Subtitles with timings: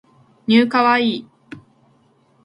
[0.47, 1.15] new kawaii